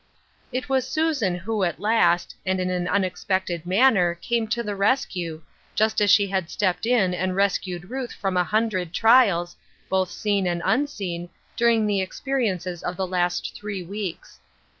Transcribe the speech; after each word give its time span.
It 0.51 0.67
was 0.67 0.89
Susan 0.89 1.35
who 1.35 1.61
at 1.61 1.79
last, 1.79 2.35
and 2.43 2.59
in 2.59 2.71
an 2.71 2.87
unex 2.87 3.23
pected 3.23 3.67
manner, 3.67 4.15
came 4.15 4.47
to 4.47 4.63
the 4.63 4.75
rescue, 4.75 5.43
just 5.75 6.01
as 6.01 6.09
she 6.09 6.25
had 6.25 6.49
stepped 6.49 6.87
in 6.87 7.13
and 7.13 7.35
rescued 7.35 7.91
Ruth 7.91 8.11
from 8.11 8.35
a 8.35 8.43
hun 8.43 8.67
dred 8.67 8.93
trials, 8.93 9.55
both 9.89 10.09
seen 10.09 10.47
and 10.47 10.63
unseen, 10.65 11.29
during 11.55 11.85
the 11.85 12.01
experiences 12.01 12.81
of 12.81 12.97
the 12.97 13.05
last 13.05 13.53
three 13.55 13.83
weeks. 13.83 14.39